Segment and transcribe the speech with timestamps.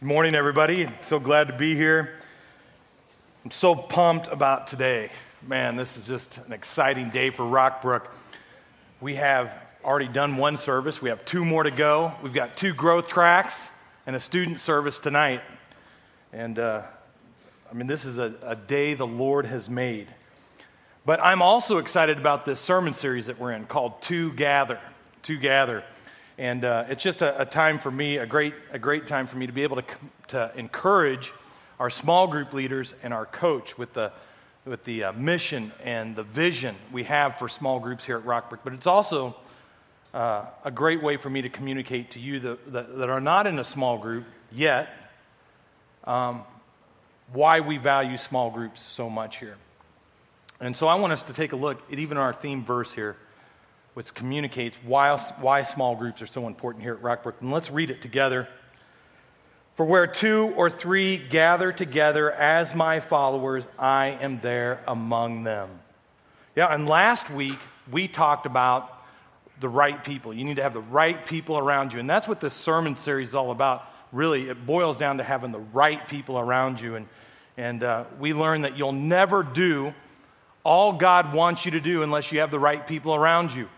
[0.00, 0.88] Good morning, everybody.
[1.02, 2.14] So glad to be here.
[3.44, 5.10] I'm so pumped about today.
[5.46, 8.06] Man, this is just an exciting day for Rockbrook.
[9.02, 9.52] We have
[9.84, 12.14] already done one service, we have two more to go.
[12.22, 13.54] We've got two growth tracks
[14.06, 15.42] and a student service tonight.
[16.32, 16.84] And uh,
[17.70, 20.08] I mean, this is a, a day the Lord has made.
[21.04, 24.80] But I'm also excited about this sermon series that we're in called To Gather.
[25.24, 25.84] To Gather.
[26.40, 29.36] And uh, it's just a, a, time for me, a great, a great time for
[29.36, 29.84] me to be able to,
[30.28, 31.34] to encourage
[31.78, 34.10] our small group leaders and our coach with the,
[34.64, 38.60] with the uh, mission and the vision we have for small groups here at Rockbrook.
[38.64, 39.36] But it's also
[40.14, 43.64] uh, a great way for me to communicate to you that, are not in a
[43.64, 44.88] small group yet
[46.04, 46.44] um,
[47.34, 49.58] why we value small groups so much here.
[50.58, 53.18] And so I want us to take a look at even our theme verse here
[53.94, 57.40] which communicates why, why small groups are so important here at Rockbrook.
[57.40, 58.48] And let's read it together.
[59.74, 65.70] For where two or three gather together as my followers, I am there among them.
[66.54, 67.58] Yeah, and last week
[67.90, 68.96] we talked about
[69.60, 70.32] the right people.
[70.32, 72.00] You need to have the right people around you.
[72.00, 73.84] And that's what this sermon series is all about.
[74.12, 76.96] Really, it boils down to having the right people around you.
[76.96, 77.08] And,
[77.56, 79.94] and uh, we learn that you'll never do
[80.64, 83.68] all God wants you to do unless you have the right people around you.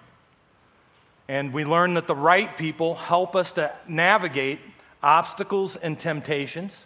[1.28, 4.60] And we learn that the right people help us to navigate
[5.02, 6.84] obstacles and temptations.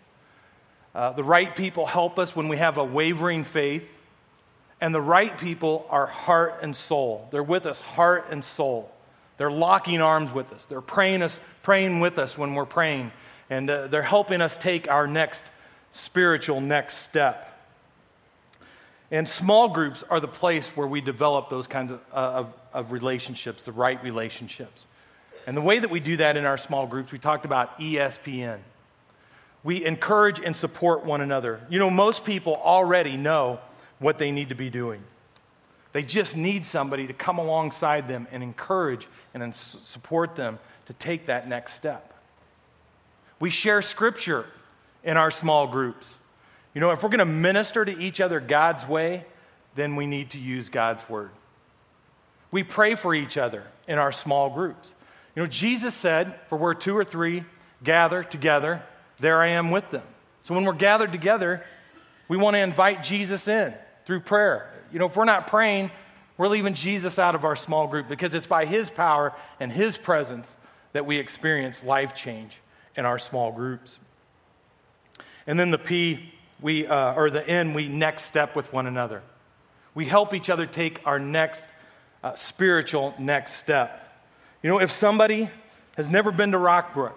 [0.95, 3.85] Uh, the right people help us when we have a wavering faith.
[4.81, 7.29] And the right people are heart and soul.
[7.31, 8.93] They're with us, heart and soul.
[9.39, 10.65] They're locking arms with us.
[10.65, 13.13] They're praying, us, praying with us when we're praying.
[13.49, 15.45] And uh, they're helping us take our next
[15.93, 17.56] spiritual next step.
[19.11, 22.93] And small groups are the place where we develop those kinds of, uh, of, of,
[22.93, 24.87] relationships, the right relationships.
[25.47, 28.59] And the way that we do that in our small groups, we talked about ESPN.
[29.63, 31.61] We encourage and support one another.
[31.69, 33.61] You know, most people already know
[34.01, 35.03] what they need to be doing.
[35.93, 41.27] They just need somebody to come alongside them and encourage and support them to take
[41.27, 42.13] that next step.
[43.39, 44.47] We share scripture
[45.05, 46.17] in our small groups.
[46.77, 49.25] You know, if we're going to minister to each other God's way,
[49.77, 51.31] then we need to use God's word.
[52.51, 54.93] We pray for each other in our small groups.
[55.35, 57.45] You know, Jesus said, For where two or three
[57.83, 58.83] gather together,
[59.21, 60.03] there I am with them.
[60.43, 61.65] So when we're gathered together,
[62.29, 63.73] we want to invite Jesus in
[64.05, 64.71] through prayer.
[64.93, 65.91] You know, if we're not praying,
[66.37, 69.97] we're leaving Jesus out of our small group because it's by his power and his
[69.97, 70.55] presence
[70.93, 72.61] that we experience life change
[72.95, 73.99] in our small groups.
[75.47, 79.23] And then the P we, uh, or the end, we next step with one another.
[79.95, 81.67] We help each other take our next
[82.23, 84.03] uh, spiritual next step.
[84.63, 85.51] You know, if somebody
[85.97, 87.15] has never been to Rockbrook,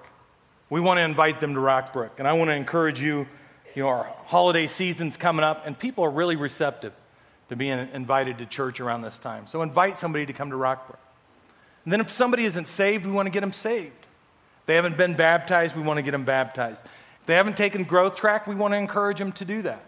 [0.70, 2.12] we want to invite them to Rockbrook.
[2.20, 3.28] And I want to encourage you,
[3.76, 6.94] you know, our holiday season's coming up, and people are really receptive
[7.50, 9.48] to being invited to church around this time.
[9.48, 11.00] So invite somebody to come to Rockbrook.
[11.86, 14.06] And then if somebody isn't saved, we want to get them saved.
[14.62, 16.84] If they haven't been baptized, we want to get them baptized
[17.30, 19.84] they haven't taken growth track, we want to encourage them to do that.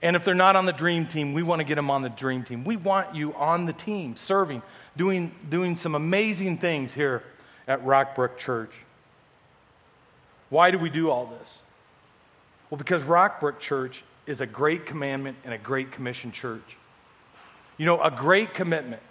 [0.00, 2.08] And if they're not on the dream team, we want to get them on the
[2.08, 2.62] dream team.
[2.62, 4.62] We want you on the team, serving,
[4.96, 7.24] doing, doing some amazing things here
[7.66, 8.70] at Rockbrook Church.
[10.50, 11.64] Why do we do all this?
[12.70, 16.76] Well, because Rockbrook Church is a great commandment and a great commission church.
[17.76, 19.02] You know, a great commitment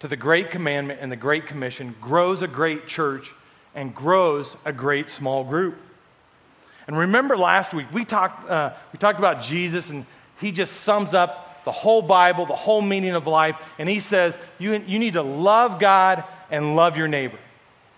[0.00, 3.34] to the great commandment and the great commission grows a great church
[3.74, 5.76] and grows a great small group.
[6.86, 10.06] And remember last week, we talked, uh, we talked about Jesus, and
[10.40, 13.56] he just sums up the whole Bible, the whole meaning of life.
[13.78, 17.38] And he says, you, you need to love God and love your neighbor.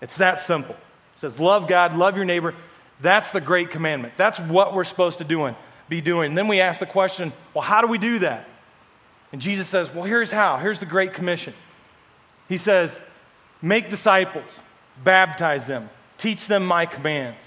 [0.01, 0.73] It's that simple.
[0.73, 2.55] It says, love God, love your neighbor.
[2.99, 4.13] That's the great commandment.
[4.17, 5.55] That's what we're supposed to doing,
[5.87, 6.29] be doing.
[6.29, 8.47] And then we ask the question, well, how do we do that?
[9.31, 10.57] And Jesus says, well, here's how.
[10.57, 11.53] Here's the Great Commission.
[12.47, 12.99] He says,
[13.61, 14.63] make disciples,
[15.03, 17.43] baptize them, teach them my commands.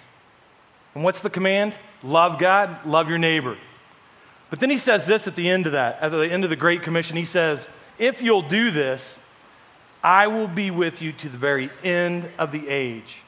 [0.94, 1.76] And what's the command?
[2.02, 3.56] Love God, love your neighbor.
[4.50, 6.56] But then he says this at the end of that, at the end of the
[6.56, 7.16] Great Commission.
[7.16, 7.68] He says,
[7.98, 9.18] If you'll do this,
[10.02, 13.22] I will be with you to the very end of the age.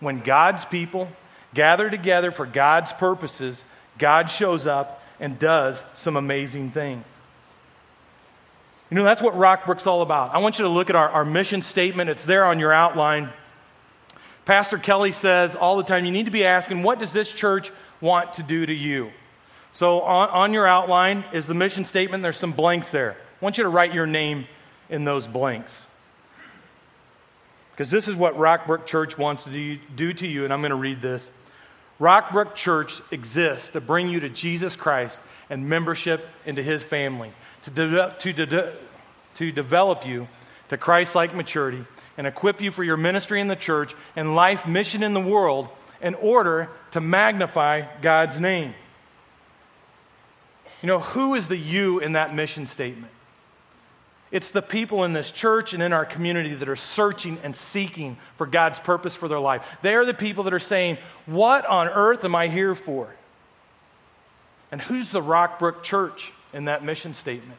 [0.00, 1.08] When God's people
[1.54, 3.64] gather together for God's purposes,
[3.98, 7.04] God shows up and does some amazing things.
[8.90, 10.34] You know, that's what Rockbrook's all about.
[10.34, 12.08] I want you to look at our, our mission statement.
[12.08, 13.30] It's there on your outline.
[14.48, 17.70] Pastor Kelly says all the time, you need to be asking, what does this church
[18.00, 19.10] want to do to you?
[19.74, 22.22] So on, on your outline is the mission statement.
[22.22, 23.12] There's some blanks there.
[23.12, 24.46] I want you to write your name
[24.88, 25.84] in those blanks.
[27.72, 30.70] Because this is what Rockbrook Church wants to do, do to you, and I'm going
[30.70, 31.30] to read this.
[32.00, 37.32] Rockbrook Church exists to bring you to Jesus Christ and membership into his family,
[37.64, 38.76] to, de- to, de-
[39.34, 40.26] to develop you
[40.70, 41.84] to Christ like maturity
[42.18, 45.68] and equip you for your ministry in the church and life mission in the world
[46.02, 48.74] in order to magnify God's name.
[50.82, 53.12] You know, who is the you in that mission statement?
[54.30, 58.18] It's the people in this church and in our community that are searching and seeking
[58.36, 59.66] for God's purpose for their life.
[59.80, 63.08] They are the people that are saying, What on earth am I here for?
[64.70, 67.58] And who's the Rockbrook Church in that mission statement?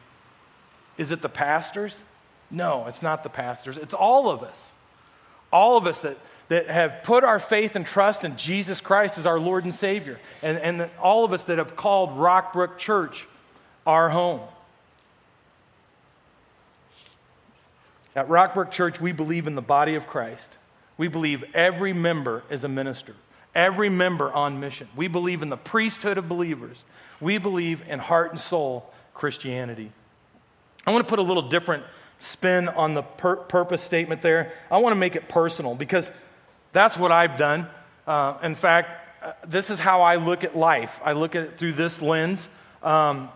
[0.96, 2.00] Is it the pastors?
[2.50, 3.76] No, it's not the pastors.
[3.76, 4.72] It's all of us.
[5.52, 6.18] All of us that,
[6.48, 10.18] that have put our faith and trust in Jesus Christ as our Lord and Savior.
[10.42, 13.26] And, and all of us that have called Rockbrook Church
[13.86, 14.40] our home.
[18.14, 20.58] At Rockbrook Church, we believe in the body of Christ.
[20.96, 23.14] We believe every member is a minister,
[23.54, 24.88] every member on mission.
[24.96, 26.84] We believe in the priesthood of believers.
[27.20, 29.92] We believe in heart and soul Christianity.
[30.86, 31.84] I want to put a little different
[32.20, 34.52] spin on the pur- purpose statement there.
[34.70, 36.10] I want to make it personal because
[36.72, 37.68] that's what I've done.
[38.06, 41.00] Uh, in fact, uh, this is how I look at life.
[41.04, 42.48] I look at it through this lens.
[42.82, 43.30] Um,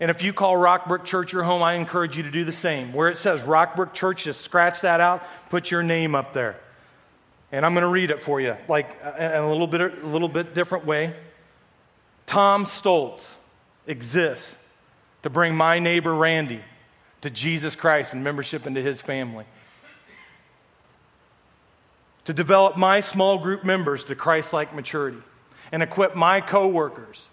[0.00, 2.92] and if you call Rockbrook Church your home, I encourage you to do the same.
[2.92, 6.56] Where it says Rockbrook Church, just scratch that out, put your name up there.
[7.52, 10.06] And I'm going to read it for you, like uh, in a little bit, a
[10.06, 11.14] little bit different way.
[12.26, 13.34] Tom Stoltz
[13.86, 14.56] exists
[15.22, 16.62] to bring my neighbor Randy
[17.22, 19.44] to Jesus Christ and membership into his family.
[22.26, 25.22] To develop my small group members to Christ like maturity
[25.72, 27.28] and equip my coworkers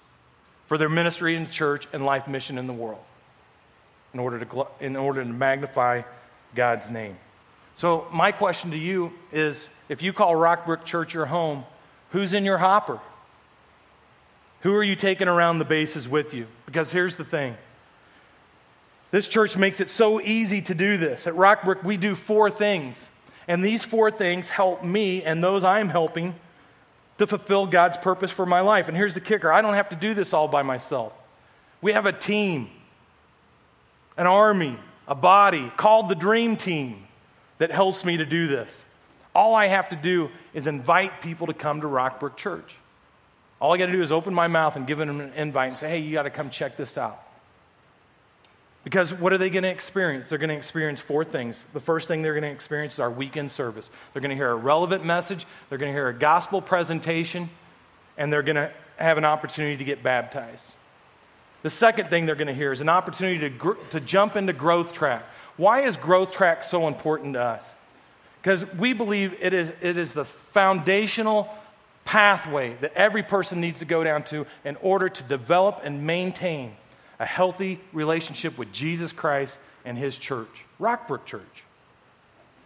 [0.66, 3.04] for their ministry in the church and life mission in the world
[4.14, 6.02] in order to, in order to magnify
[6.56, 7.18] God's name.
[7.76, 11.66] So, my question to you is if you call Rockbrook Church your home,
[12.12, 13.00] who's in your hopper?
[14.62, 16.48] Who are you taking around the bases with you?
[16.66, 17.56] Because here's the thing
[19.12, 21.26] this church makes it so easy to do this.
[21.26, 23.10] At Rockbrook, we do four things.
[23.48, 26.36] And these four things help me and those I'm helping
[27.18, 28.88] to fulfill God's purpose for my life.
[28.88, 31.14] And here's the kicker I don't have to do this all by myself.
[31.82, 32.70] We have a team,
[34.18, 34.78] an army,
[35.08, 37.08] a body called the Dream Team
[37.58, 38.84] that helps me to do this.
[39.34, 42.76] All I have to do is invite people to come to Rockbrook Church.
[43.60, 45.78] All I got to do is open my mouth and give them an invite and
[45.78, 47.22] say, hey, you got to come check this out.
[48.84, 50.30] Because what are they going to experience?
[50.30, 51.64] They're going to experience four things.
[51.74, 53.90] The first thing they're going to experience is our weekend service.
[54.14, 57.50] They're going to hear a relevant message, they're going to hear a gospel presentation,
[58.18, 60.72] and they're going to have an opportunity to get baptized.
[61.62, 64.54] The second thing they're going to hear is an opportunity to, gr- to jump into
[64.54, 65.26] growth track.
[65.58, 67.70] Why is growth track so important to us?
[68.42, 71.50] Because we believe it is, it is the foundational
[72.06, 76.76] pathway that every person needs to go down to in order to develop and maintain
[77.20, 81.64] a healthy relationship with Jesus Christ and his church, Rockbrook Church.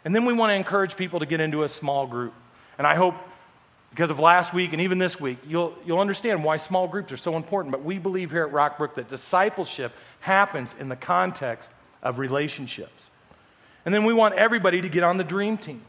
[0.06, 2.34] And then we want to encourage people to get into a small group.
[2.78, 3.16] And I hope
[3.90, 7.18] because of last week and even this week, you'll, you'll understand why small groups are
[7.18, 7.72] so important.
[7.72, 11.72] But we believe here at Rockbrook that discipleship happens in the context
[12.02, 13.10] of relationships.
[13.86, 15.82] And then we want everybody to get on the dream team.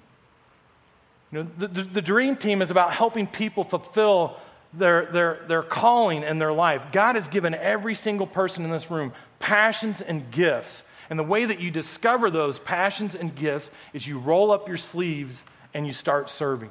[1.32, 4.36] You know, the, the, the dream team is about helping people fulfill
[4.76, 6.90] their, their, their calling in their life.
[6.92, 10.82] God has given every single person in this room passions and gifts.
[11.10, 14.76] And the way that you discover those passions and gifts is you roll up your
[14.76, 15.44] sleeves
[15.74, 16.70] and you start serving.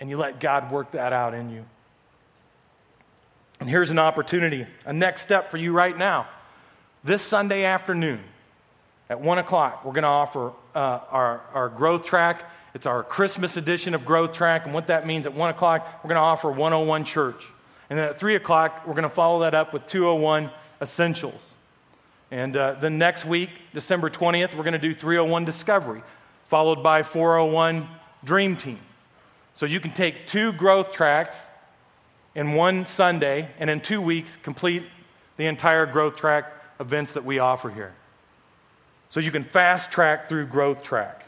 [0.00, 1.64] And you let God work that out in you.
[3.60, 6.26] And here's an opportunity, a next step for you right now.
[7.04, 8.20] This Sunday afternoon
[9.08, 13.56] at 1 o'clock, we're going to offer uh, our, our growth track it's our Christmas
[13.56, 14.64] edition of Growth Track.
[14.64, 17.44] And what that means at 1 o'clock, we're going to offer 101 Church.
[17.90, 20.50] And then at 3 o'clock, we're going to follow that up with 201
[20.80, 21.54] Essentials.
[22.30, 26.02] And uh, then next week, December 20th, we're going to do 301 Discovery,
[26.46, 27.86] followed by 401
[28.24, 28.78] Dream Team.
[29.52, 31.36] So you can take two growth tracks
[32.34, 34.84] in one Sunday, and in two weeks, complete
[35.36, 36.50] the entire growth track
[36.80, 37.92] events that we offer here.
[39.10, 41.26] So you can fast track through growth track.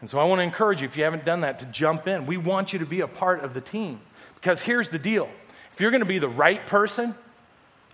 [0.00, 2.26] And so I want to encourage you, if you haven't done that, to jump in.
[2.26, 4.00] We want you to be a part of the team.
[4.34, 5.28] Because here's the deal
[5.72, 7.14] if you're going to be the right person,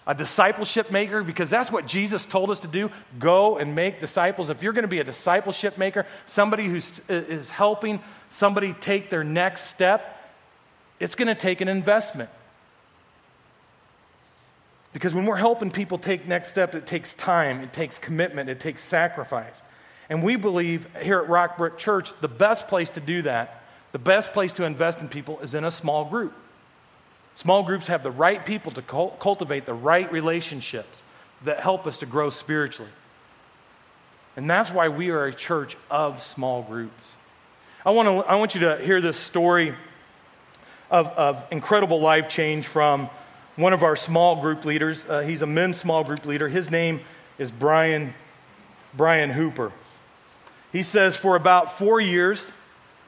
[0.07, 4.51] a discipleship maker, because that's what Jesus told us to do go and make disciples.
[4.51, 9.09] If you're going to be a discipleship maker, somebody who uh, is helping somebody take
[9.09, 10.11] their next step,
[11.01, 12.31] it's going to take an investment.
[14.93, 18.61] Because when we're helping people take next steps, it takes time, it takes commitment, it
[18.61, 19.61] takes sacrifice.
[20.09, 24.33] And we believe here at Rockbrook Church, the best place to do that, the best
[24.33, 26.35] place to invest in people is in a small group.
[27.35, 31.03] Small groups have the right people to cultivate the right relationships
[31.45, 32.91] that help us to grow spiritually.
[34.37, 37.13] And that's why we are a church of small groups.
[37.85, 39.75] I, want to, I want you to hear this story
[40.91, 43.11] of, of incredible life change from
[43.57, 45.05] one of our small group leaders.
[45.09, 46.49] Uh, he's a men's small group leader.
[46.49, 47.01] His name
[47.39, 48.15] is Brian,
[48.95, 49.73] Brian Hooper.
[50.75, 52.51] He says, For about four years,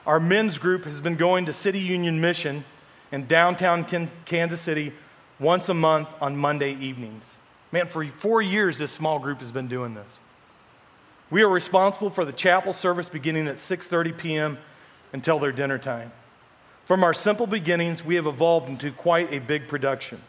[0.07, 2.65] our men's group has been going to City Union Mission
[3.11, 3.85] in downtown
[4.25, 4.93] Kansas City
[5.41, 7.35] once a month on Monday evenings.
[7.73, 10.21] Man, for four years, this small group has been doing this.
[11.29, 14.59] We are responsible for the chapel service beginning at 6:30 p.m.
[15.13, 16.13] until their dinner time.
[16.85, 20.23] From our simple beginnings, we have evolved into quite a big production.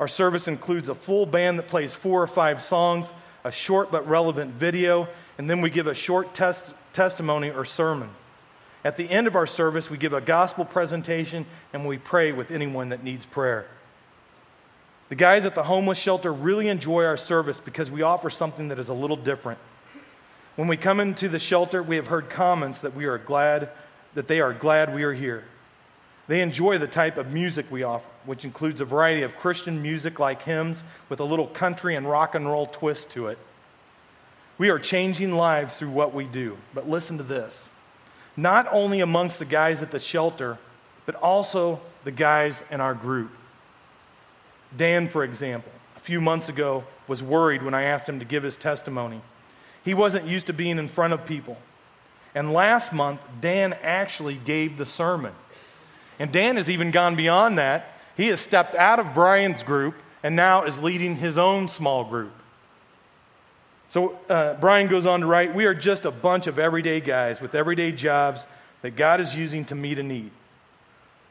[0.00, 3.12] Our service includes a full band that plays four or five songs,
[3.44, 5.06] a short but relevant video,
[5.38, 8.10] and then we give a short test, testimony or sermon.
[8.84, 12.50] At the end of our service, we give a gospel presentation and we pray with
[12.50, 13.66] anyone that needs prayer.
[15.08, 18.78] The guys at the homeless shelter really enjoy our service because we offer something that
[18.78, 19.58] is a little different.
[20.56, 23.70] When we come into the shelter, we have heard comments that we are glad
[24.14, 25.44] that they are glad we are here.
[26.26, 30.18] They enjoy the type of music we offer, which includes a variety of Christian music
[30.18, 33.38] like hymns with a little country and rock and roll twist to it.
[34.58, 36.56] We are changing lives through what we do.
[36.74, 37.68] But listen to this
[38.36, 40.58] not only amongst the guys at the shelter,
[41.06, 43.30] but also the guys in our group.
[44.76, 48.42] Dan, for example, a few months ago was worried when I asked him to give
[48.42, 49.22] his testimony.
[49.84, 51.56] He wasn't used to being in front of people.
[52.34, 55.32] And last month, Dan actually gave the sermon.
[56.18, 57.94] And Dan has even gone beyond that.
[58.16, 62.32] He has stepped out of Brian's group and now is leading his own small group.
[63.90, 67.40] So uh, Brian goes on to write We are just a bunch of everyday guys
[67.40, 68.46] with everyday jobs
[68.82, 70.30] that God is using to meet a need.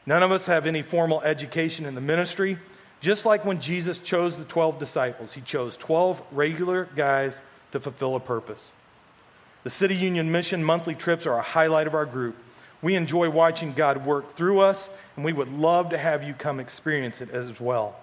[0.06, 2.58] None of us have any formal education in the ministry.
[3.00, 7.40] Just like when Jesus chose the 12 disciples, he chose 12 regular guys
[7.72, 8.72] to fulfill a purpose.
[9.64, 12.36] The City Union Mission monthly trips are a highlight of our group.
[12.82, 16.60] We enjoy watching God work through us, and we would love to have you come
[16.60, 17.96] experience it as well.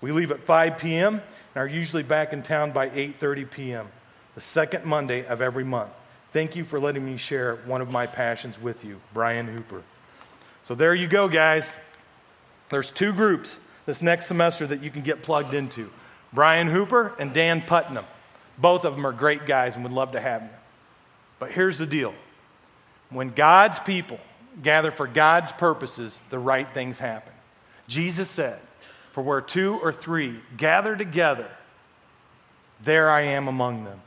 [0.00, 1.14] We leave at 5 p.m.
[1.14, 1.22] and
[1.56, 3.88] are usually back in town by 8:30 p.m.
[4.36, 5.90] the second Monday of every month.
[6.32, 9.82] Thank you for letting me share one of my passions with you, Brian Hooper.
[10.68, 11.68] So there you go, guys.
[12.68, 15.90] There's two groups this next semester that you can get plugged into.
[16.34, 18.04] Brian Hooper and Dan Putnam.
[18.58, 20.48] Both of them are great guys and would love to have you.
[21.38, 22.14] But here's the deal
[23.08, 24.20] when God's people
[24.62, 27.32] gather for God's purposes, the right things happen.
[27.88, 28.58] Jesus said,
[29.12, 31.48] For where two or three gather together,
[32.82, 34.00] there I am among them.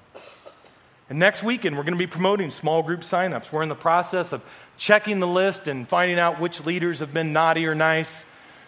[1.09, 3.51] And next weekend, we're going to be promoting small group signups.
[3.51, 4.43] We're in the process of
[4.77, 8.25] checking the list and finding out which leaders have been naughty or nice.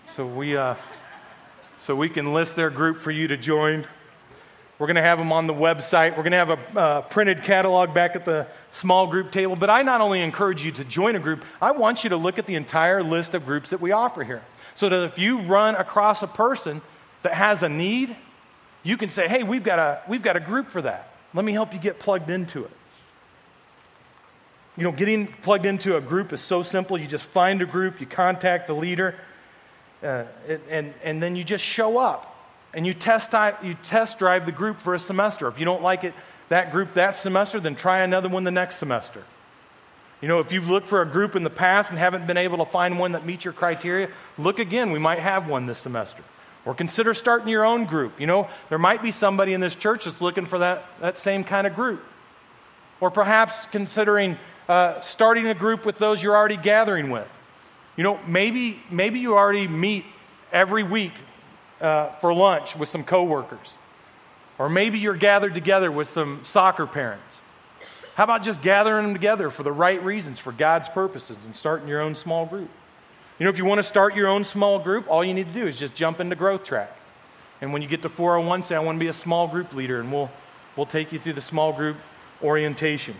[0.07, 0.73] So we, uh,
[1.77, 3.85] so we can list their group for you to join.
[4.79, 6.17] We're going to have them on the website.
[6.17, 9.55] We're going to have a uh, printed catalog back at the small group table.
[9.55, 12.39] But I not only encourage you to join a group, I want you to look
[12.39, 14.41] at the entire list of groups that we offer here.
[14.73, 16.81] So that if you run across a person
[17.21, 18.15] that has a need,
[18.81, 21.10] you can say, hey, we've got a, we've got a group for that.
[21.33, 22.71] Let me help you get plugged into it.
[24.77, 26.97] You know, getting plugged into a group is so simple.
[26.97, 29.15] You just find a group, you contact the leader,
[30.01, 30.23] uh,
[30.69, 32.35] and, and then you just show up
[32.73, 35.47] and you test, you test drive the group for a semester.
[35.47, 36.13] If you don't like it,
[36.49, 39.23] that group that semester, then try another one the next semester.
[40.21, 42.63] You know, if you've looked for a group in the past and haven't been able
[42.63, 44.91] to find one that meets your criteria, look again.
[44.91, 46.23] We might have one this semester.
[46.65, 48.19] Or consider starting your own group.
[48.19, 51.43] You know, there might be somebody in this church that's looking for that, that same
[51.43, 52.03] kind of group.
[52.99, 54.37] Or perhaps considering
[54.69, 57.27] uh, starting a group with those you're already gathering with.
[57.95, 60.05] You know, maybe, maybe you already meet
[60.51, 61.13] every week
[61.81, 63.73] uh, for lunch with some coworkers.
[64.59, 67.41] Or maybe you're gathered together with some soccer parents.
[68.15, 71.87] How about just gathering them together for the right reasons, for God's purposes, and starting
[71.87, 72.69] your own small group?
[73.39, 75.53] You know, if you want to start your own small group, all you need to
[75.53, 76.95] do is just jump into Growth Track.
[77.59, 79.99] And when you get to 401, say, I want to be a small group leader,
[79.99, 80.29] and we'll,
[80.75, 81.97] we'll take you through the small group
[82.43, 83.15] orientation.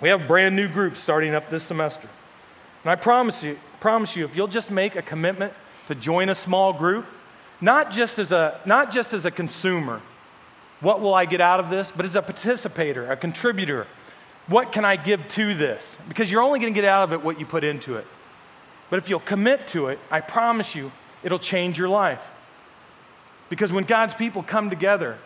[0.00, 2.08] We have brand new groups starting up this semester.
[2.82, 5.52] And I promise you, promise you, if you'll just make a commitment
[5.88, 7.06] to join a small group,
[7.60, 10.00] not just as a, not just as a consumer,
[10.80, 13.86] what will I get out of this, but as a participator, a contributor.
[14.48, 15.96] What can I give to this?
[16.08, 18.06] Because you're only going to get out of it what you put into it.
[18.92, 22.20] But if you'll commit to it, I promise you, it'll change your life.
[23.48, 25.16] Because when God's people come together,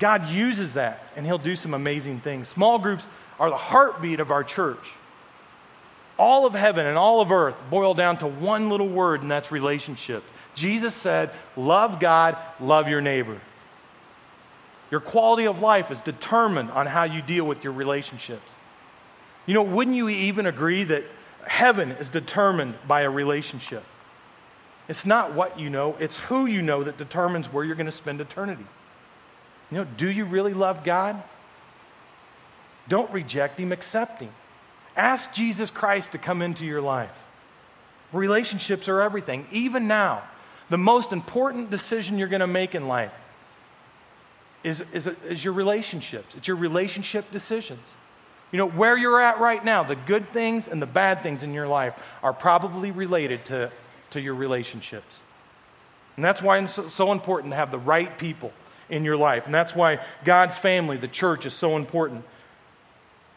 [0.00, 2.48] God uses that and He'll do some amazing things.
[2.48, 4.90] Small groups are the heartbeat of our church.
[6.18, 9.52] All of heaven and all of earth boil down to one little word, and that's
[9.52, 10.24] relationship.
[10.56, 13.40] Jesus said, Love God, love your neighbor.
[14.90, 18.56] Your quality of life is determined on how you deal with your relationships.
[19.46, 21.04] You know, wouldn't you even agree that
[21.46, 23.84] heaven is determined by a relationship?
[24.88, 27.92] It's not what you know, it's who you know that determines where you're going to
[27.92, 28.66] spend eternity.
[29.70, 31.22] You know, do you really love God?
[32.88, 34.30] Don't reject Him, accept Him.
[34.96, 37.12] Ask Jesus Christ to come into your life.
[38.12, 39.46] Relationships are everything.
[39.52, 40.24] Even now,
[40.68, 43.12] the most important decision you're going to make in life
[44.64, 46.34] is, is, is your relationships.
[46.34, 47.94] It's your relationship decisions.
[48.52, 51.54] You know, where you're at right now, the good things and the bad things in
[51.54, 53.70] your life are probably related to,
[54.10, 55.22] to your relationships.
[56.16, 58.52] And that's why it's so, so important to have the right people
[58.88, 59.46] in your life.
[59.46, 62.24] And that's why God's family, the church, is so important.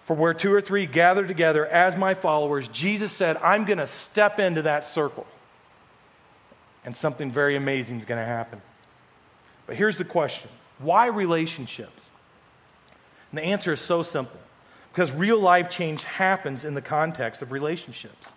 [0.05, 3.88] For where two or three gather together as my followers, Jesus said, I'm going to
[3.88, 5.25] step into that circle.
[6.84, 8.62] And something very amazing is going to happen.
[9.65, 12.10] But here's the question why relationships?
[13.32, 14.39] And the answer is so simple
[14.93, 18.31] because real life change happens in the context of relationships.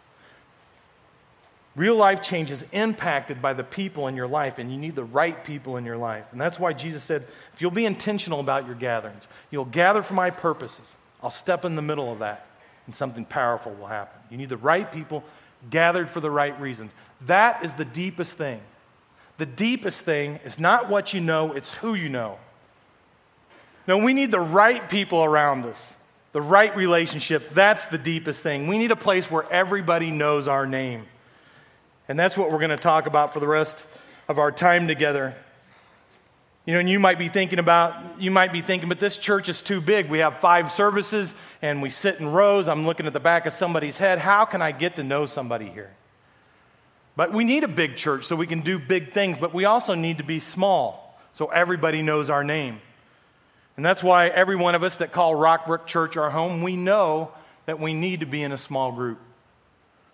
[1.76, 5.04] Real life change is impacted by the people in your life, and you need the
[5.04, 6.24] right people in your life.
[6.32, 10.14] And that's why Jesus said, if you'll be intentional about your gatherings, you'll gather for
[10.14, 10.96] my purposes.
[11.22, 12.46] I'll step in the middle of that,
[12.86, 14.18] and something powerful will happen.
[14.30, 15.22] You need the right people
[15.68, 16.92] gathered for the right reasons.
[17.26, 18.62] That is the deepest thing.
[19.36, 22.38] The deepest thing is not what you know, it's who you know.
[23.86, 25.94] No, we need the right people around us,
[26.36, 27.48] the right relationship.
[27.54, 28.66] That's the deepest thing.
[28.66, 31.06] We need a place where everybody knows our name.
[32.08, 33.86] And that's what we're going to talk about for the rest
[34.28, 35.34] of our time together.
[36.66, 39.48] You know, and you might be thinking about, you might be thinking, but this church
[39.48, 40.10] is too big.
[40.10, 42.68] We have five services and we sit in rows.
[42.68, 44.18] I'm looking at the back of somebody's head.
[44.18, 45.94] How can I get to know somebody here?
[47.16, 49.94] But we need a big church so we can do big things, but we also
[49.94, 52.82] need to be small so everybody knows our name.
[53.76, 57.30] And that's why every one of us that call Rockbrook Church our home, we know
[57.66, 59.18] that we need to be in a small group.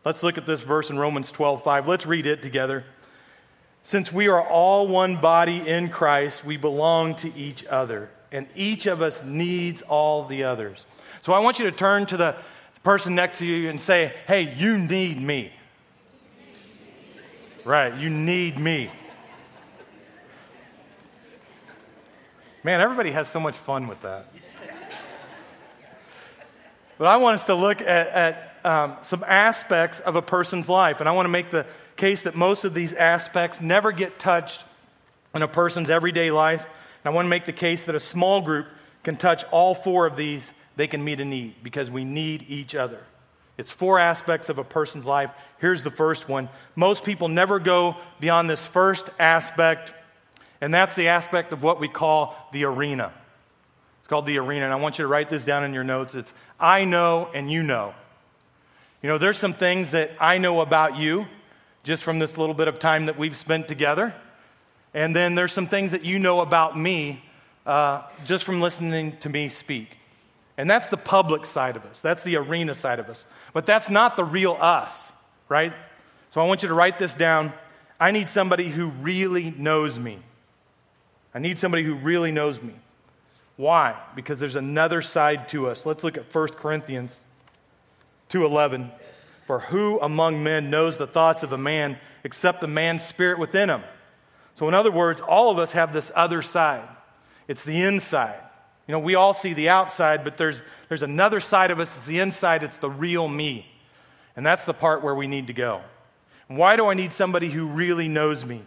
[0.05, 1.87] Let's look at this verse in Romans 12 5.
[1.87, 2.85] Let's read it together.
[3.85, 8.87] Since we are all one body in Christ, we belong to each other, and each
[8.87, 10.87] of us needs all the others.
[11.21, 12.37] So I want you to turn to the
[12.83, 15.53] person next to you and say, Hey, you need me.
[17.65, 18.91] Right, you need me.
[22.65, 24.27] Man, everybody has so much fun with that.
[26.97, 31.01] But I want us to look at, at um, some aspects of a person's life.
[31.01, 34.63] And I want to make the case that most of these aspects never get touched
[35.35, 36.65] in a person's everyday life.
[37.05, 38.69] And I want to make the case that a small group
[39.03, 40.49] can touch all four of these.
[40.77, 43.03] They can meet a need because we need each other.
[43.59, 45.33] It's four aspects of a person's life.
[45.59, 46.49] Here's the first one.
[46.77, 49.93] Most people never go beyond this first aspect,
[50.63, 53.13] and that's the aspect of what we call the arena.
[53.99, 56.15] It's called the arena, and I want you to write this down in your notes.
[56.15, 57.95] It's I know and you know.
[59.03, 61.27] You know, there's some things that I know about you
[61.83, 64.15] just from this little bit of time that we've spent together.
[64.95, 67.25] And then there's some things that you know about me
[67.67, 69.97] uh, just from listening to me speak.
[70.57, 73.27] And that's the public side of us, that's the arena side of us.
[73.53, 75.11] But that's not the real us,
[75.49, 75.73] right?
[76.31, 77.53] So I want you to write this down.
[77.99, 80.21] I need somebody who really knows me.
[81.35, 82.75] I need somebody who really knows me.
[83.57, 83.97] Why?
[84.15, 85.87] Because there's another side to us.
[85.87, 87.19] Let's look at 1 Corinthians
[88.29, 88.91] 2:11
[89.47, 93.69] For who among men knows the thoughts of a man except the man's spirit within
[93.69, 93.83] him?
[94.55, 96.89] So in other words, all of us have this other side.
[97.49, 98.39] It's the inside.
[98.87, 102.07] You know, we all see the outside, but there's there's another side of us, it's
[102.07, 103.67] the inside, it's the real me.
[104.37, 105.83] And that's the part where we need to go.
[106.49, 108.63] why do I need somebody who really knows me?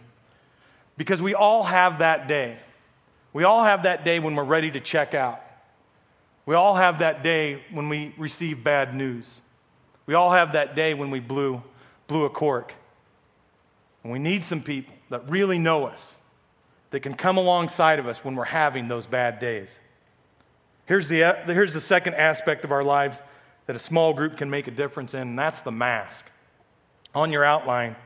[0.96, 2.58] Because we all have that day.
[3.32, 5.42] We all have that day when we're ready to check out.
[6.46, 9.40] We all have that day when we receive bad news.
[10.06, 11.62] We all have that day when we blew,
[12.06, 12.72] blew a cork.
[14.02, 16.16] And we need some people that really know us,
[16.92, 19.80] that can come alongside of us when we're having those bad days.
[20.86, 23.20] Here's the, here's the second aspect of our lives
[23.66, 26.26] that a small group can make a difference in, and that's the mask.
[27.14, 27.96] On your outline,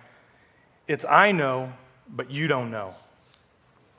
[0.89, 1.73] it's I know,
[2.11, 2.95] but you don't know.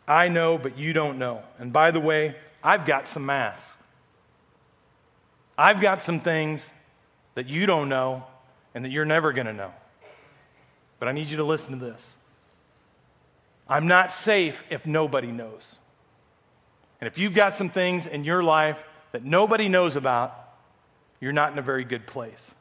[0.08, 1.44] I know, but you don't know.
[1.60, 3.78] And by the way, I've got some masks.
[5.58, 6.72] I've got some things
[7.36, 8.24] that you don't know
[8.74, 9.74] and that you're never going to know.
[11.00, 12.16] But I need you to listen to this.
[13.68, 15.80] I'm not safe if nobody knows.
[17.00, 20.38] And if you've got some things in your life that nobody knows about,
[21.20, 22.54] you're not in a very good place.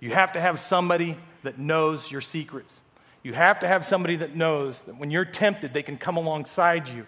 [0.00, 2.80] You have to have somebody that knows your secrets.
[3.24, 6.88] You have to have somebody that knows that when you're tempted, they can come alongside
[6.88, 7.06] you.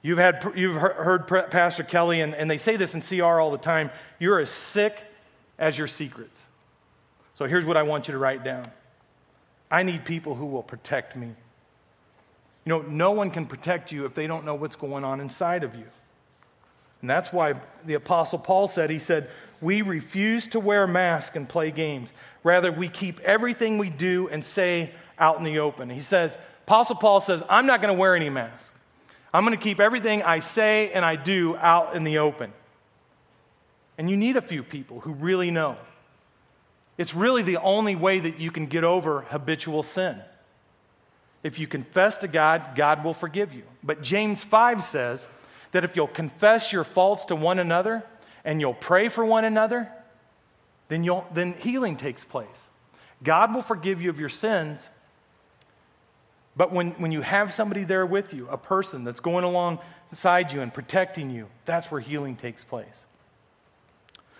[0.00, 3.58] You've, had, you've heard Pastor Kelly, and, and they say this in CR all the
[3.58, 3.90] time
[4.20, 5.02] you're as sick
[5.58, 6.44] as your secrets.
[7.34, 8.64] So here's what I want you to write down
[9.70, 11.26] I need people who will protect me.
[12.64, 15.64] You know, no one can protect you if they don't know what's going on inside
[15.64, 15.86] of you.
[17.00, 21.48] And that's why the Apostle Paul said, he said, we refuse to wear masks and
[21.48, 22.12] play games.
[22.42, 25.90] Rather, we keep everything we do and say out in the open.
[25.90, 28.74] He says, Apostle Paul says, I'm not going to wear any mask.
[29.32, 32.52] I'm going to keep everything I say and I do out in the open.
[33.96, 35.76] And you need a few people who really know.
[36.96, 40.20] It's really the only way that you can get over habitual sin.
[41.42, 43.62] If you confess to God, God will forgive you.
[43.82, 45.28] But James 5 says
[45.72, 48.04] that if you'll confess your faults to one another
[48.44, 49.90] and you'll pray for one another,
[50.88, 52.68] then, you'll, then healing takes place.
[53.22, 54.88] God will forgive you of your sins.
[56.56, 60.60] But when, when you have somebody there with you, a person that's going alongside you
[60.60, 63.04] and protecting you, that's where healing takes place.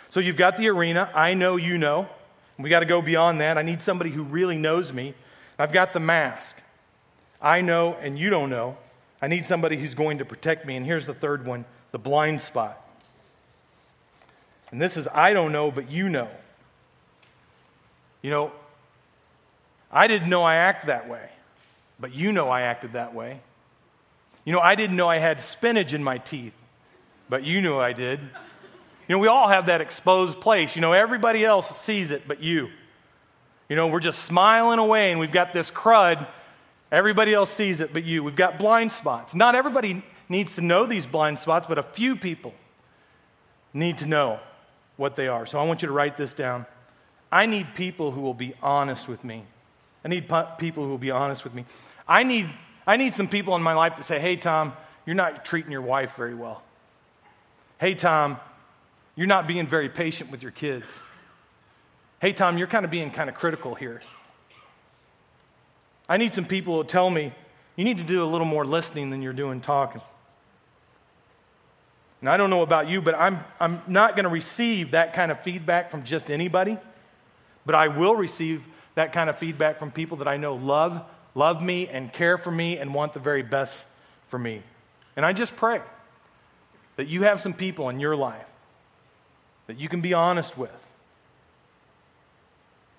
[0.09, 1.11] So you've got the arena.
[1.15, 2.09] I know you know.
[2.59, 3.57] We got to go beyond that.
[3.57, 5.15] I need somebody who really knows me.
[5.59, 6.57] I've got the mask.
[7.41, 8.77] I know and you don't know.
[9.23, 10.77] I need somebody who's going to protect me.
[10.77, 12.85] And here's the third one the blind spot.
[14.71, 16.29] And this is I don't know, but you know.
[18.23, 18.53] You know,
[19.93, 21.31] I didn't know I act that way,
[22.01, 23.41] but you know I acted that way.
[24.45, 26.55] You know, I didn't know I had spinach in my teeth,
[27.29, 28.19] but you knew I did.
[28.21, 30.75] You know, we all have that exposed place.
[30.75, 32.69] You know, everybody else sees it, but you.
[33.69, 36.27] You know, we're just smiling away and we've got this crud
[36.91, 38.25] Everybody else sees it but you.
[38.25, 39.35] We've got blind spots.
[39.35, 42.55] Not everybody needs to know these blind spots, but a few people
[43.75, 44.41] need to know
[44.99, 45.47] what they are.
[45.47, 46.67] So I want you to write this down.
[47.33, 49.45] I need people who will be honest with me.
[50.05, 51.65] I need people who will be honest with me.
[52.07, 52.51] I need,
[52.87, 54.75] I need some people in my life that say, hey, Tom,
[55.07, 56.63] you're not treating your wife very well.
[57.79, 58.39] Hey, Tom,
[59.15, 60.87] you're not being very patient with your kids.
[62.21, 64.03] Hey, Tom, you're kind of being kind of critical here.
[66.09, 67.33] I need some people to tell me,
[67.77, 70.01] you need to do a little more listening than you're doing talking.
[72.21, 75.31] And I don't know about you, but I'm, I'm not going to receive that kind
[75.31, 76.77] of feedback from just anybody,
[77.65, 78.63] but I will receive
[78.95, 81.03] that kind of feedback from people that I know love,
[81.35, 83.73] love me and care for me and want the very best
[84.27, 84.63] for me.
[85.17, 85.81] And I just pray
[86.97, 88.47] that you have some people in your life
[89.69, 90.89] that you can be honest with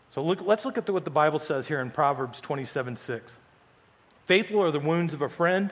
[0.09, 3.37] so look, let's look at what the Bible says here in Proverbs 27 6.
[4.25, 5.71] Faithful are the wounds of a friend,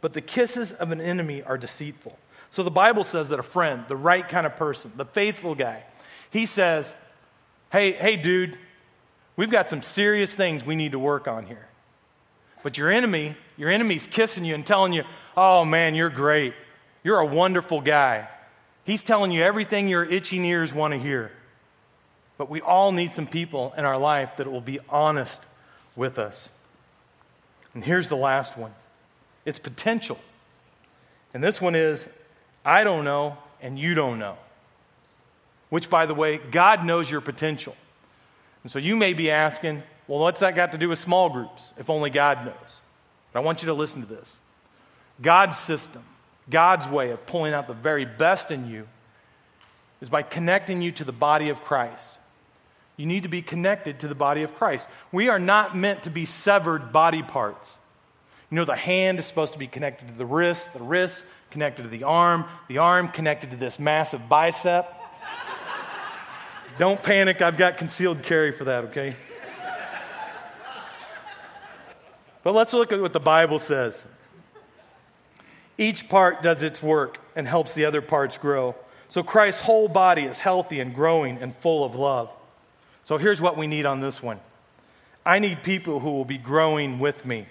[0.00, 2.18] but the kisses of an enemy are deceitful.
[2.50, 5.82] So the Bible says that a friend, the right kind of person, the faithful guy,
[6.30, 6.92] he says,
[7.70, 8.56] Hey, hey, dude,
[9.36, 11.66] we've got some serious things we need to work on here.
[12.62, 15.04] But your enemy, your enemy's kissing you and telling you,
[15.36, 16.54] Oh man, you're great.
[17.02, 18.28] You're a wonderful guy.
[18.84, 21.32] He's telling you everything your itching ears want to hear.
[22.38, 25.42] But we all need some people in our life that will be honest
[25.94, 26.48] with us.
[27.74, 28.72] And here's the last one
[29.46, 30.18] it's potential.
[31.32, 32.06] And this one is
[32.64, 34.36] I don't know and you don't know.
[35.70, 37.74] Which, by the way, God knows your potential.
[38.62, 41.72] And so you may be asking, well, what's that got to do with small groups
[41.78, 42.80] if only God knows?
[43.32, 44.38] But I want you to listen to this
[45.22, 46.02] God's system,
[46.50, 48.86] God's way of pulling out the very best in you
[50.00, 52.18] is by connecting you to the body of Christ.
[52.96, 54.88] You need to be connected to the body of Christ.
[55.12, 57.76] We are not meant to be severed body parts.
[58.50, 61.82] You know, the hand is supposed to be connected to the wrist, the wrist connected
[61.82, 64.92] to the arm, the arm connected to this massive bicep.
[66.78, 69.16] Don't panic, I've got concealed carry for that, okay?
[72.42, 74.04] But let's look at what the Bible says.
[75.78, 78.76] Each part does its work and helps the other parts grow.
[79.08, 82.30] So Christ's whole body is healthy and growing and full of love.
[83.04, 84.40] So here's what we need on this one
[85.24, 87.46] I need people who will be growing with me.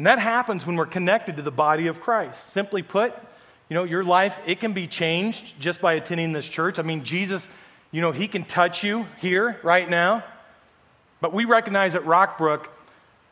[0.00, 2.54] And that happens when we're connected to the body of Christ.
[2.54, 3.12] Simply put,
[3.68, 6.78] you know, your life, it can be changed just by attending this church.
[6.78, 7.50] I mean, Jesus,
[7.90, 10.24] you know, he can touch you here right now.
[11.20, 12.68] But we recognize at Rockbrook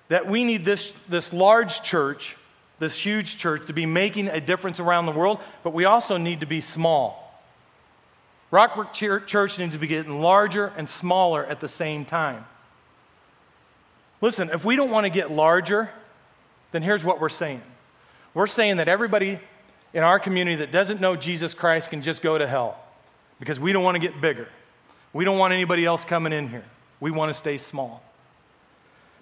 [0.08, 2.36] that we need this, this large church,
[2.80, 6.40] this huge church, to be making a difference around the world, but we also need
[6.40, 7.40] to be small.
[8.52, 12.44] Rockbrook Church needs to be getting larger and smaller at the same time.
[14.20, 15.88] Listen, if we don't want to get larger,
[16.72, 17.62] then here's what we're saying
[18.34, 19.40] we're saying that everybody
[19.94, 22.78] in our community that doesn't know Jesus Christ can just go to hell
[23.40, 24.48] because we don't want to get bigger.
[25.12, 26.64] We don't want anybody else coming in here.
[27.00, 28.02] We want to stay small.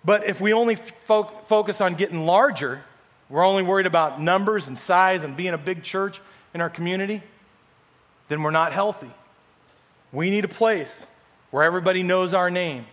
[0.04, 2.82] But if we only fo- focus on getting larger,
[3.28, 6.20] we're only worried about numbers and size and being a big church
[6.54, 7.22] in our community,
[8.28, 9.10] then we're not healthy.
[10.12, 11.06] We need a place
[11.50, 12.86] where everybody knows our name,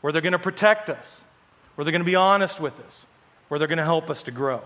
[0.00, 1.24] where they're going to protect us,
[1.74, 3.06] where they're going to be honest with us,
[3.50, 4.62] where they're going to help us to grow.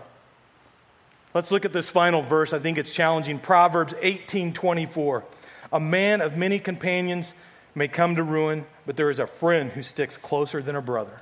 [1.33, 2.53] Let's look at this final verse.
[2.53, 3.39] I think it's challenging.
[3.39, 5.23] Proverbs 18:24.
[5.73, 7.33] A man of many companions
[7.73, 11.19] may come to ruin, but there is a friend who sticks closer than a brother.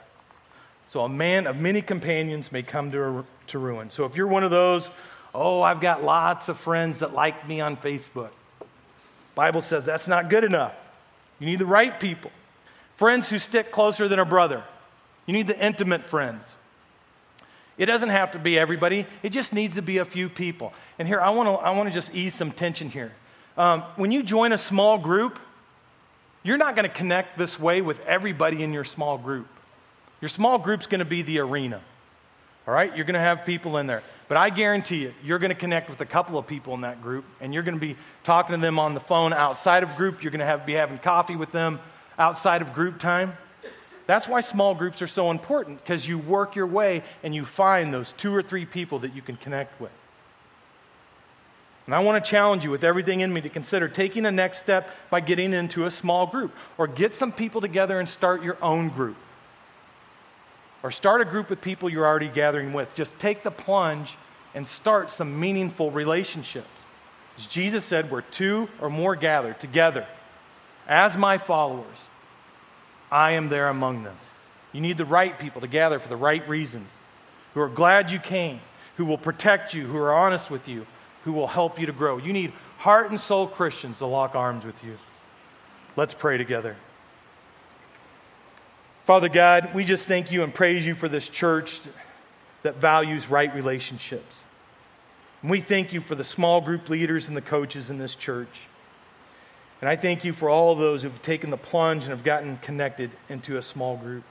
[0.89, 3.89] So a man of many companions may come to, to ruin.
[3.89, 4.89] So if you're one of those,
[5.34, 8.32] oh, I've got lots of friends that like me on Facebook.
[9.36, 10.73] Bible says that's not good enough.
[11.39, 12.30] You need the right people.
[12.97, 14.65] Friends who stick closer than a brother.
[15.26, 16.58] You need the intimate friends.
[17.78, 20.74] It doesn't have to be everybody, it just needs to be a few people.
[21.00, 23.12] And here, I want to I wanna just ease some tension here.
[23.58, 25.40] Um, when you join a small group,
[26.44, 29.48] you're not going to connect this way with everybody in your small group.
[30.22, 31.82] Your small group's going to be the arena.
[32.68, 32.96] All right?
[32.96, 34.04] You're going to have people in there.
[34.28, 37.02] But I guarantee you, you're going to connect with a couple of people in that
[37.02, 40.24] group, and you're going to be talking to them on the phone outside of group.
[40.24, 41.80] You're going to have, be having coffee with them
[42.18, 43.38] outside of group time.
[44.06, 47.94] That's why small groups are so important, because you work your way and you find
[47.94, 49.92] those two or three people that you can connect with.
[51.86, 54.60] And I want to challenge you with everything in me to consider taking a next
[54.60, 58.58] step by getting into a small group, or get some people together and start your
[58.62, 59.18] own group.
[60.82, 62.94] Or start a group with people you're already gathering with.
[62.94, 64.18] Just take the plunge
[64.54, 66.86] and start some meaningful relationships.
[67.38, 70.06] As Jesus said, where two or more gather together
[70.88, 71.98] as my followers,
[73.13, 74.17] I am there among them.
[74.71, 76.89] You need the right people to gather for the right reasons,
[77.54, 78.60] who are glad you came,
[78.97, 80.88] who will protect you, who are honest with you,
[81.23, 82.17] who will help you to grow.
[82.17, 84.97] You need heart and soul Christians to lock arms with you.
[85.95, 86.76] Let's pray together.
[89.06, 91.82] Father God, we just thank you and praise you for this church
[92.63, 94.41] that values right relationships.
[95.43, 98.62] And we thank you for the small group leaders and the coaches in this church.
[99.84, 103.12] And I thank you for all those who've taken the plunge and have gotten connected
[103.28, 104.24] into a small group.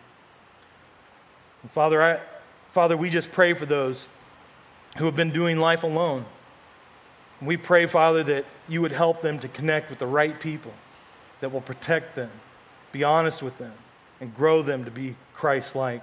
[1.61, 2.21] And Father, I,
[2.71, 4.09] Father, we just pray for those
[4.97, 6.25] who have been doing life alone.
[7.39, 10.73] And we pray, Father, that you would help them to connect with the right people
[11.41, 12.31] that will protect them,
[12.91, 13.75] be honest with them,
[14.23, 16.01] and grow them to be Christ like.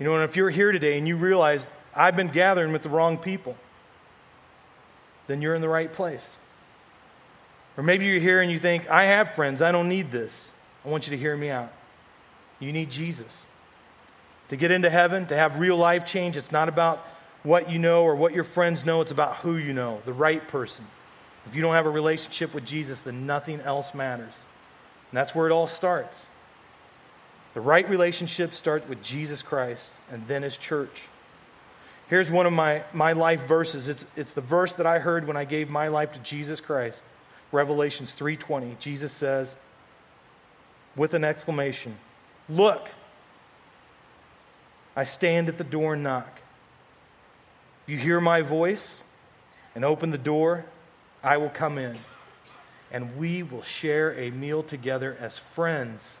[0.00, 2.88] You know, and if you're here today and you realize I've been gathering with the
[2.88, 3.54] wrong people,
[5.28, 6.38] then you're in the right place.
[7.78, 10.50] Or maybe you're here and you think, I have friends, I don't need this.
[10.84, 11.72] I want you to hear me out.
[12.58, 13.46] You need Jesus.
[14.48, 17.06] To get into heaven, to have real life change, it's not about
[17.44, 20.46] what you know or what your friends know, it's about who you know, the right
[20.48, 20.86] person.
[21.46, 24.44] If you don't have a relationship with Jesus, then nothing else matters.
[25.10, 26.26] And that's where it all starts.
[27.54, 31.04] The right relationship starts with Jesus Christ and then his church.
[32.08, 33.86] Here's one of my, my life verses.
[33.86, 37.04] It's, it's the verse that I heard when I gave my life to Jesus Christ.
[37.52, 38.76] Revelations 3:20.
[38.78, 39.56] Jesus says
[40.96, 41.98] with an exclamation,
[42.48, 42.90] "Look,
[44.96, 46.40] I stand at the door and knock.
[47.84, 49.02] If you hear my voice
[49.74, 50.64] and open the door,
[51.22, 52.00] I will come in,
[52.90, 56.18] and we will share a meal together as friends."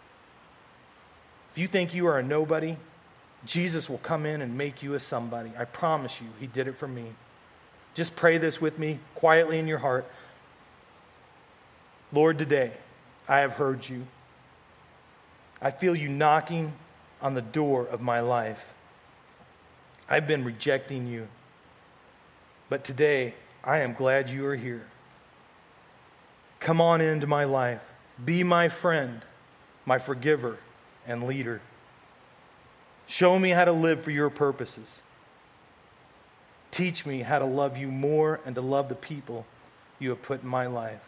[1.50, 2.76] If you think you are a nobody,
[3.44, 5.52] Jesus will come in and make you a somebody.
[5.58, 7.14] I promise you, He did it for me.
[7.94, 10.06] Just pray this with me quietly in your heart.
[12.12, 12.72] Lord, today
[13.28, 14.06] I have heard you.
[15.60, 16.72] I feel you knocking
[17.20, 18.64] on the door of my life.
[20.08, 21.28] I've been rejecting you.
[22.70, 24.86] But today, I am glad you are here.
[26.60, 27.80] Come on into my life.
[28.24, 29.20] Be my friend,
[29.84, 30.58] my forgiver,
[31.06, 31.60] and leader.
[33.06, 35.02] Show me how to live for your purposes.
[36.70, 39.46] Teach me how to love you more and to love the people
[39.98, 41.07] you have put in my life.